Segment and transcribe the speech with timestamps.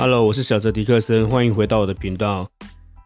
[0.00, 2.48] Hello，我是小泽迪克森，欢迎回到我的频道。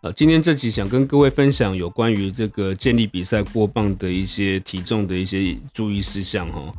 [0.02, 6.70] 呃，今天这集想跟各位分享有关于这个建立比赛过磅的一些体重的一些注意事项哈。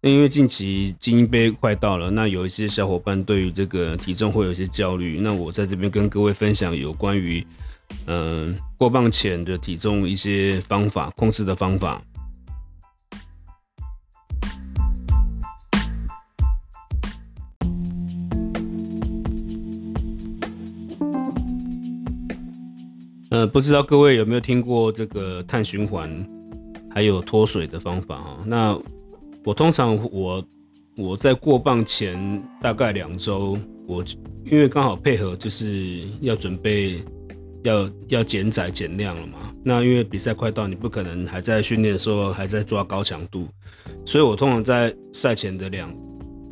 [0.00, 7.46] 那因为近期精英杯快到了，那有一些小伙伴对于这个体重会有一些焦虑，那我在这边跟各位分享有关于
[8.06, 12.02] 嗯过磅前的体重一些方法控制的方法。
[23.32, 26.10] 呃，不知道各位有没有听过这个碳循环，
[26.90, 28.38] 还有脱水的方法哈？
[28.44, 28.78] 那
[29.42, 30.44] 我通常我
[30.98, 34.04] 我在过磅前大概两周，我
[34.44, 37.02] 因为刚好配合就是要准备
[37.62, 39.50] 要要减载减量了嘛。
[39.64, 43.48] 那因为比赛快到，你不可能还在训练的时候还在抓高强度，
[44.04, 45.96] 所以我通常在赛前的两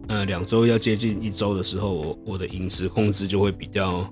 [0.08, 4.10] 呃两周要接近一周的时候，我我的饮食控制就会比较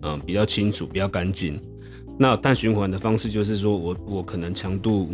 [0.00, 1.60] 嗯比较清楚，比较干净。
[2.18, 5.10] 那碳循环的方式就是说，我我可能强度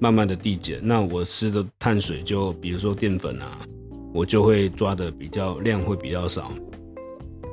[0.00, 3.60] 慢慢的递减，那我吃的碳水就比如说淀粉啊，
[4.12, 6.50] 我就会抓的比较量会比较少，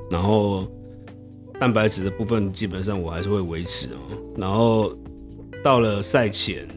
[0.10, 0.68] 然后
[1.60, 4.00] 蛋白质的部分基本上我还是会维持哦。
[4.36, 4.98] 然后
[5.64, 6.68] 到了赛前，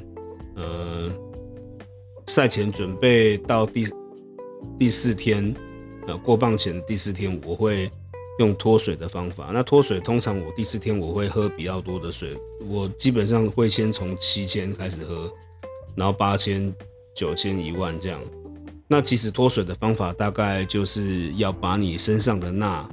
[0.56, 1.10] 呃，
[2.26, 3.86] 赛前准备到第
[4.78, 5.54] 第四天，
[6.06, 7.90] 呃，过磅前第四天我会。
[8.40, 12.34] 用脱水的方法，那脱水通常我第四天我会喝比较多的水，
[12.66, 15.30] 我基本上会先从七千开始喝，
[15.94, 16.74] 然后八千、
[17.14, 18.18] 九千、一万这样。
[18.88, 22.88] 那其实脱水的方法大概就是要把你身上的钠，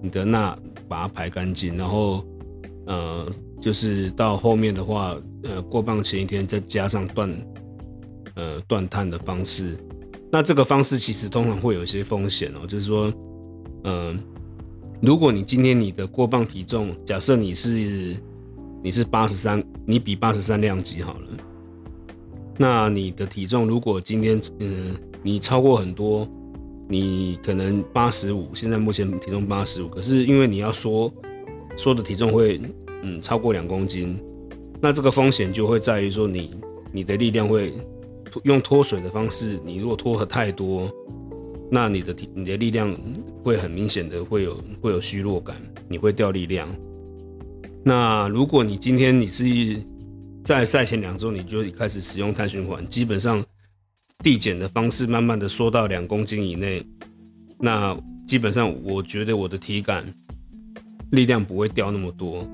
[0.00, 0.56] 你的钠
[0.88, 2.24] 把它排干净，然后
[2.86, 3.28] 呃，
[3.60, 7.28] 就是到后面的话，呃，过磅前一天再加上断
[8.36, 9.76] 呃断碳的方式。
[10.30, 13.12] 那这个方式其实通常会有一些风险哦，就是说，
[13.82, 14.16] 嗯。
[15.00, 18.16] 如果你今天你的过磅体重，假设你是
[18.82, 21.28] 你是八十三，你比八十三量级好了，
[22.56, 26.26] 那你的体重如果今天嗯你超过很多，
[26.88, 31.12] 你可能八十五，现在目前体重八十五，可是因为你要说
[31.76, 32.60] 说的体重会
[33.02, 34.18] 嗯超过两公斤，
[34.80, 36.54] 那这个风险就会在于说你
[36.92, 37.74] 你的力量会
[38.44, 40.90] 用脱水的方式，你如果脱的太多。
[41.68, 42.96] 那你的体你的力量
[43.46, 45.54] 会很明显的会有会有虚弱感，
[45.88, 46.68] 你会掉力量。
[47.84, 49.80] 那如果你今天你是
[50.42, 53.44] 在赛前两周你就开始使用碳循环，基本上
[54.24, 56.84] 递减的方式慢慢的缩到两公斤以内，
[57.60, 57.96] 那
[58.26, 60.04] 基本上我觉得我的体感
[61.12, 62.44] 力量不会掉那么多。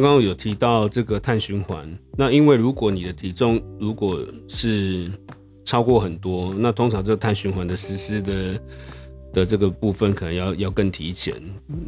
[0.00, 1.86] 刚有提到这个碳循环，
[2.16, 5.10] 那因为如果你的体重如果是
[5.66, 8.62] 超过很多，那通常这个碳循环的实施的
[9.34, 11.34] 的这个部分可能要要更提前，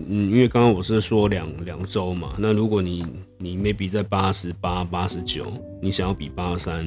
[0.06, 3.06] 嗯，因为刚刚我是说两两周嘛，那如果你
[3.38, 5.50] 你 maybe 在八十八、八十九，
[5.80, 6.86] 你想要比八十三，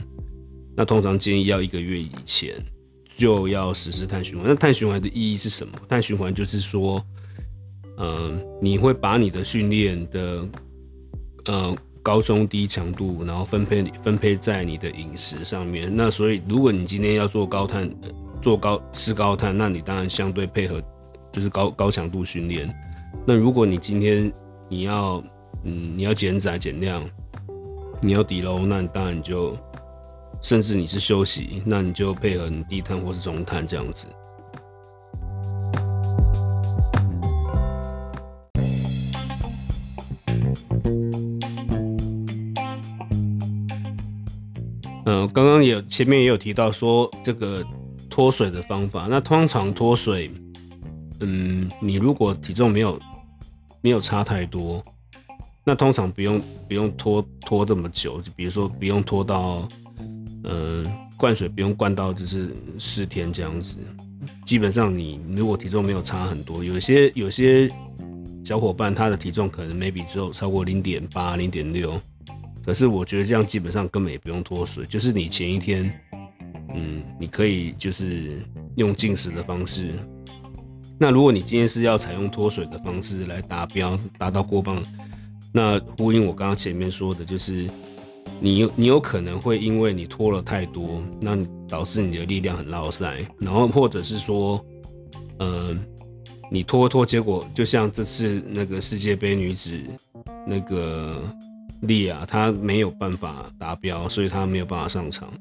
[0.76, 2.54] 那通常建议要一个月以前
[3.16, 4.48] 就要实施碳循环。
[4.48, 5.74] 那碳循环的意义是什么？
[5.90, 7.04] 碳循环就是说，
[7.98, 10.48] 嗯，你会把你的训练的
[11.48, 15.90] 呃，高中低强度，然后分配分配在你的饮食上面。
[15.94, 17.90] 那所以，如果你今天要做高碳，
[18.42, 20.82] 做高吃高碳，那你当然相对配合
[21.32, 22.74] 就是高高强度训练。
[23.26, 24.32] 那如果你今天
[24.70, 25.24] 你要
[25.64, 27.04] 嗯你要减载减量，
[28.02, 29.58] 你要低喽，那你当然就
[30.42, 34.06] 甚至你是休息，那你就配合你低碳或是中碳这样子。
[45.26, 47.66] 刚刚也前面也有提到说这个
[48.10, 49.08] 脱水的方法。
[49.10, 50.30] 那通常脱水，
[51.22, 53.00] 嗯，你如果体重没有
[53.82, 54.84] 没有差太多，
[55.64, 58.22] 那通常不用不用拖拖这么久。
[58.22, 59.68] 就比如说不用拖到，
[60.44, 60.84] 呃，
[61.16, 63.78] 灌水不用灌到就是四天这样子。
[64.46, 67.70] 基本上你如果体重没有差很多，有些有些
[68.44, 72.00] 小伙伴他的体重可能 maybe 只有超过零点八、零点六。
[72.68, 75.90] 可是我觉得这样基本上根本也不用脱水，就是你前一天，
[76.76, 78.40] 嗯，你可以就是
[78.76, 79.94] 用进食的方式。
[81.00, 84.84] 那如果你今天是要采用脱水的方式来达标，达到过磅，
[85.54, 87.70] 那呼应我刚刚前面说的，就是
[88.42, 91.38] 你你有可能会因为你脱了太多，那
[91.70, 94.62] 导致你的力量很落塞，然后或者是说，
[95.40, 95.80] 嗯，
[96.52, 99.82] 你脱脱，结果就像这次那个世界杯女子
[100.46, 101.24] 那个。
[101.82, 105.32] 力啊他没有办法达标，所以他没有办法上场。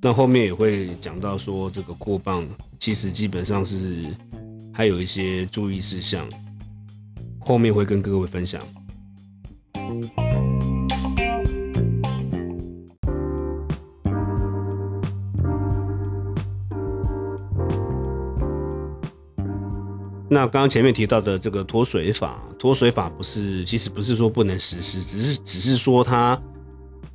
[0.00, 2.46] 那后面也会讲到说，这个过磅
[2.78, 4.04] 其实基本上是
[4.72, 6.28] 还有一些注意事项，
[7.38, 8.60] 后面会跟各位分享。
[20.32, 26.40] 那刚刚前面提到的这个脱水法，脱水法不是，其实不是说不能实施，只是只是说它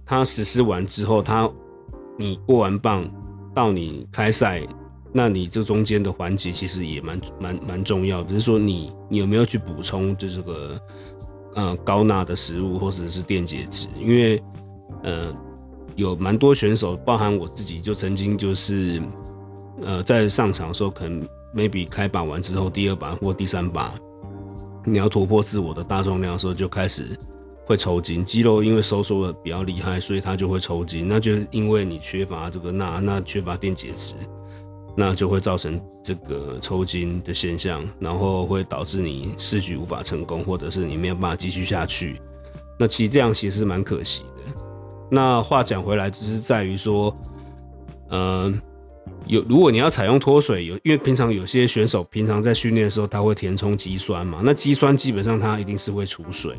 [0.05, 1.49] 它实施完之后，它
[2.15, 3.09] 你过完磅
[3.55, 4.61] 到你开赛，
[5.11, 10.79] 那你这中间的环节其实也蛮蛮蛮重要，只是说你你有没有去补充就这个
[11.55, 14.39] 呃高钠的食物或者是电解质，因为
[15.01, 15.35] 呃
[15.95, 19.01] 有蛮多选手，包含我自己，就曾经就是
[19.81, 21.27] 呃在上场的时候可能。
[21.55, 23.93] Maybe 开把完之后，第二把或第三把，
[24.85, 27.17] 你要突破自我的大重量的时候，就开始
[27.65, 28.23] 会抽筋。
[28.23, 31.07] 肌肉因为收缩的比较厉害，所以它就会抽筋。
[31.07, 34.13] 那就是因为你缺乏这个钠，那缺乏电解质，
[34.95, 42.21] 那就会造成这个抽筋的现象，然后会导致你试举无法成功，或者是你没有办法继续下去。
[42.79, 44.61] 那其实这样其实蛮可惜的。
[45.09, 47.13] 那话讲回来，只是在于说，
[48.09, 48.61] 嗯。
[49.27, 56.57] 有，如果你要采用脱水，有因为平常有些选手平常在训练的时候，他会填充肌酸嘛，那肌酸基本上它一定是会储水，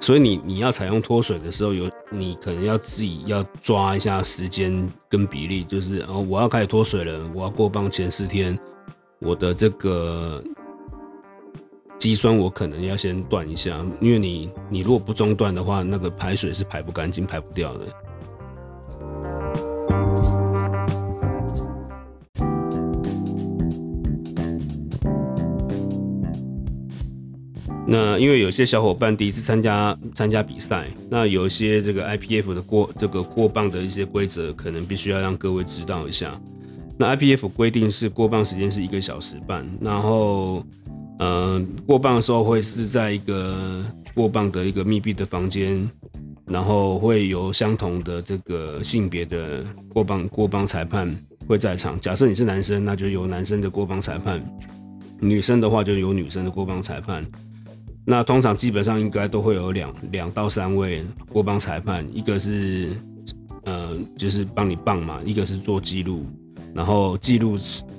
[0.00, 8.58] 所以你你要采用脱水的时候，有你可能要自己要抓一下时间跟比例，就是哦，我要开始脱水了，我要过磅前四天，
[9.18, 10.42] 我的这个
[11.98, 17.86] 肌酸我可能要先断一下，因为你你如果不中断的话，那个排水是排不干净、排不掉的。
[27.92, 36.40] 那因为有些小伙伴第一次参加参加比赛，那有一些这个 IPF 的过这个过磅的一些规则，可能必须要让各位知道一下。
[36.96, 40.64] 那 IPF 规定是过磅时间是一个小时半，然后，
[41.18, 43.84] 呃，过磅的时候会是在一个
[44.14, 45.90] 过磅的一个密闭的房间，
[46.46, 51.12] 然后会有相同的这个性别的过磅过磅裁判
[51.48, 51.98] 会在场。
[51.98, 54.38] 假设你是男生，那就由男生的过磅裁判；
[55.18, 57.26] 女生的话就有女生的过磅裁判。
[58.06, 62.88] 那通常基本上应该都会有两两到三位过磅裁判，一个是
[63.64, 66.24] 呃就是帮你磅嘛，一个是做记录，
[66.74, 67.56] 然后记录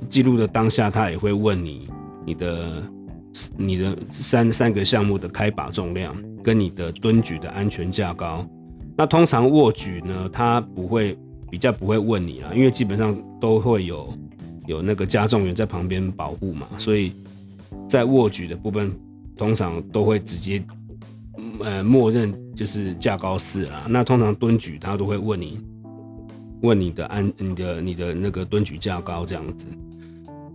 [0.09, 1.88] 记录的当下，他也会问你
[2.25, 2.83] 你的
[3.56, 8.45] 你的三三个项目的开把重量跟你的蹲举的安全架高。
[8.97, 11.18] 那通常握举呢，他不会
[11.50, 14.13] 比较不会问你啊，因为基本上都会有
[14.65, 17.13] 有那个加重员在旁边保护嘛，所以
[17.88, 18.92] 在握举的部分。
[19.41, 20.63] 通常都会直接，
[21.61, 23.88] 呃，默认就是架高四啦。
[23.89, 25.59] 那通常蹲举他都会问你，
[26.61, 29.65] 问你的安，你的你的那个蹲举架高这样子。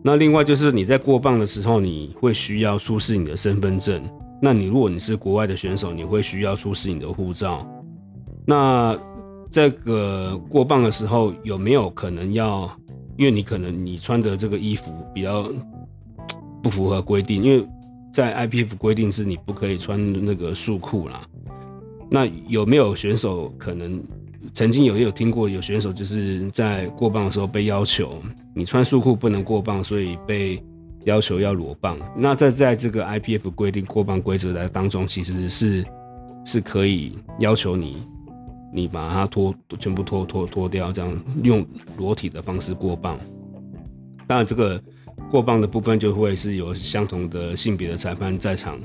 [0.04, 4.00] 那另外就是你在过磅的时候，你会需要出示你的身份证。
[4.40, 7.68] 那你如果你是国外的选手，你会需要出示你的护照。
[8.46, 8.96] 那
[9.50, 12.70] 这个过磅的时候有没有可能要？
[13.16, 15.50] 因为你可能你穿的这个衣服比较
[16.62, 17.66] 不符合规定，因为。
[18.16, 21.20] 在 IPF 规定是你不可以穿那个束裤啦。
[22.10, 24.02] 那有没有选手可能
[24.54, 28.22] 曾经有有听过有选手就是在过磅的时候被要求
[28.54, 30.64] 你穿束裤不能过磅，所以被
[31.04, 31.98] 要求要裸磅。
[32.16, 35.84] 那在在这个 IPF 规定过磅规则的当中，其实是
[36.46, 37.98] 是可以要求你
[38.72, 41.62] 你把它脱全部脱脱脱掉，这样用
[41.98, 43.18] 裸体的方式过磅。
[44.26, 44.82] 当然这个。
[45.30, 48.78] 过磅的部分就会是有相同的性别的裁判在场，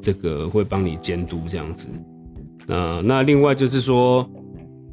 [0.00, 1.88] 这个会帮你监督这样子。
[2.68, 4.28] 呃，那另外就是说，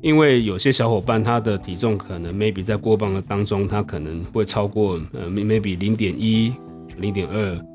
[0.01, 6.53] 因为有些小伙伴他的体重可能 maybe 在过磅的当中，他可能会超过呃 maybe 零点一、
[6.97, 7.65] 零点二，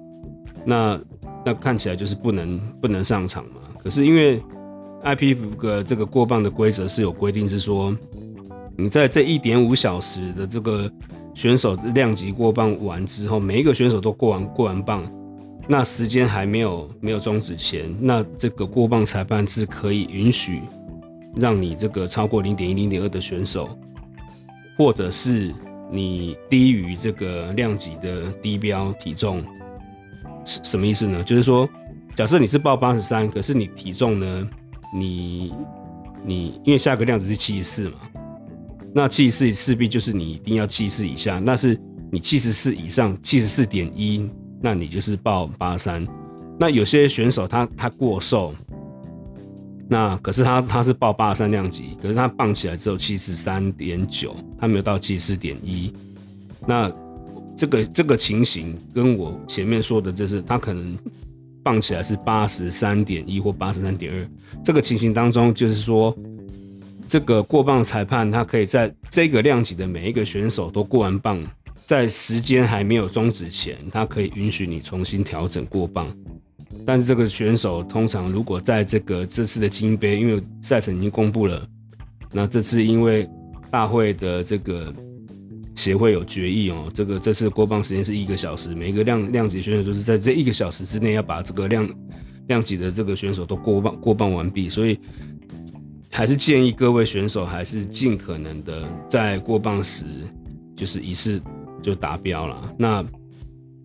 [0.67, 1.01] 那
[1.45, 3.63] 那看起来就是不能不能上场嘛。
[3.83, 4.43] 可是因为
[5.03, 7.97] IPF 的这个过磅的规则是有规定，是说
[8.77, 10.91] 你在这一点五小时的这个。
[11.35, 15.05] 选手量级过磅完之后，每一个选手都过完过完磅，
[15.67, 20.63] 那时间还没有没有终止前，那这个过磅裁判是可以允许
[21.35, 23.69] 让你这个超过零点一、零点二的选手，
[24.79, 25.53] 或者是
[25.91, 29.45] 你低于这个量级的低标体重，
[30.45, 31.23] 什什么意思呢？
[31.25, 31.69] 就是说，
[32.15, 34.49] 假设你是报八十三，可是你体重呢，
[34.97, 35.53] 你
[36.25, 37.97] 你因为下个量值是七十四嘛。
[38.95, 41.79] 那七十四势必就是你一定要七十四以下，那是
[42.13, 44.31] 你七十四以上，七十四点一，
[44.63, 46.07] 那你就是报八三。
[46.61, 48.55] 那有些选手他他过瘦，
[49.89, 55.93] 那可是他他是报八三量级，可是他磅起来只有七十三点九，他没有到七十点一。
[56.65, 56.91] 那
[57.57, 60.97] 这个这个情形跟我前面说的，就是他可能
[61.65, 64.29] 磅起来是八十三点一或八十三点二。
[64.63, 66.17] 这个情形当中，就是说
[67.07, 71.41] 这个过磅裁判他可以在这个量级的每一个选手都过完磅，
[71.87, 76.15] 在时间还没有终止前，他可以允许你重新调整过磅。
[76.85, 81.67] 但是这个选手通常如果在这个这次的精英杯，因为赛程已经公布了，
[82.33, 83.29] 那这次因为
[83.71, 84.93] 大会的这个
[85.77, 91.89] 协会有决议哦，这个这次过磅时间是一个小时，每一个量量级选手都是在这一个小时之内要把这个量
[92.49, 94.99] 量级的这个选手都过磅过磅完毕，所以
[96.17, 100.05] 还是建议各位选手还是尽可能的在过磅时
[100.77, 101.43] 就是一次
[101.83, 102.73] 就达标了。
[102.79, 103.05] 那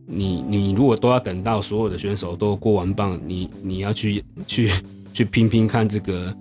[0.05, 4.69] 你你如果都要等到所有的选手都过完磅，你你要去去
[5.11, 6.31] 去拼拼看这个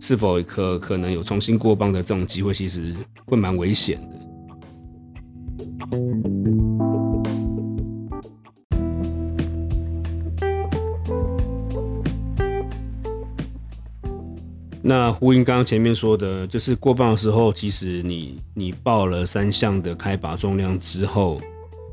[0.00, 2.96] 是否可可能有重新过磅的这种机会，其实
[3.26, 4.08] 会蛮危险的。
[14.86, 21.40] 那呼应刚刚前面说的，就是过磅的时候，其实你你报了三项的开把重量之后。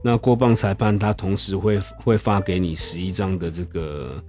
[0.03, 4.21] 那过磅裁判他同时会会发给你十一张的这个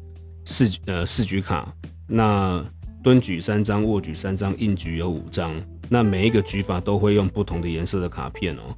[0.45, 1.75] 四呃四举卡，
[2.07, 2.65] 那
[3.03, 5.53] 蹲举三张，卧举三张，硬举有五张。
[5.89, 8.77] 那每一个举法都会用不同的颜色的卡片哦。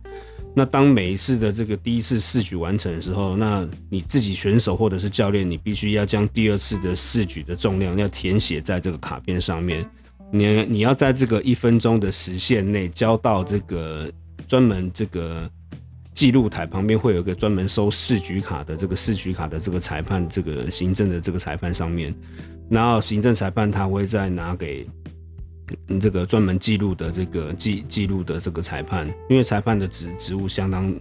[0.54, 9.84] 那当每一次的这个第一次试举完成的时候，那你自己选手或者是教练，你必须要将第二次的试举的重量要填写在这个卡片上面。
[10.30, 14.11] 你你要在这个一分钟的时限内交到这个
[14.46, 15.50] 专门这个。
[16.14, 22.14] 记录台旁边会有一个专门收试举卡的这个试举卡的这个裁判，这个行政的这个裁判上面，
[22.70, 24.87] 然后行政裁判他会再拿给
[26.00, 30.94] 这个专门记录的这个记记录的这个裁判，因为裁判的职职务相当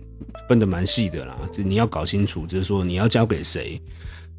[0.48, 3.82] 分的蛮细的啦，这你要搞清楚，就是说你要交给谁。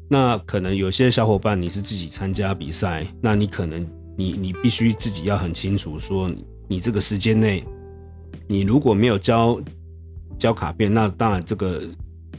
[0.07, 3.85] 那可能有些小伙伴你是自己参加比赛，那你可能
[4.17, 6.31] 你你必须自己要很清楚，说
[6.67, 7.63] 你这个时间内，
[8.47, 9.59] 你如果没有交。
[10.37, 11.81] 交卡片，那当然这个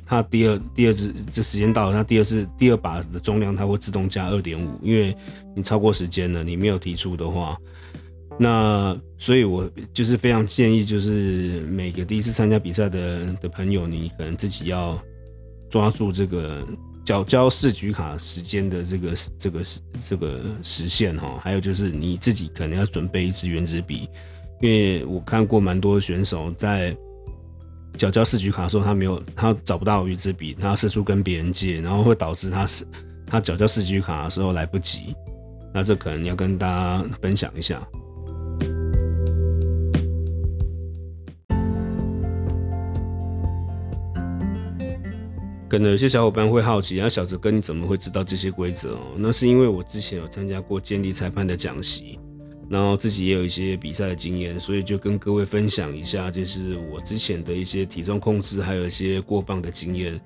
[0.08, 5.14] 它第二第二次这时间到了，它第二次第二把的重量它会自动加二点五，因为
[5.56, 7.58] 你超过时间了，你没有提出的话，
[8.38, 14.96] 那所以我就是非常建议，就是每个第一次参加比赛的的朋友，你可能自己要
[15.68, 16.64] 抓住这个
[17.04, 19.60] 交交四局卡时间的这个这个
[20.00, 24.08] 这个时限哈，还有就是你自己可能要准备一支圆珠笔，
[24.60, 26.96] 因为我看过蛮多选手在。
[27.96, 32.86] 缴交四局卡的时候，他没有，他找不到圆珠笔，他四处跟别人借，然后会导致他是
[33.26, 35.14] 他缴交四局卡的时候来不及。
[35.72, 37.82] 那这可能要跟大家分享一下。
[45.68, 49.00] 可能有些小伙伴会好奇，那小泽哥你怎么会知道这些规则哦？
[49.16, 52.18] 那是因为我之前有参加过建立裁判的讲习。
[52.68, 60.20] 然后自己也有一些比赛的经验，所以就跟各位分享一下，就是我之前的一些体重控制，还有一些过磅的经验。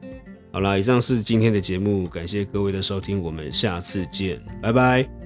[0.52, 5.19] 好啦，以上是今天的节目，感谢各位的收听，我们下次见，拜拜。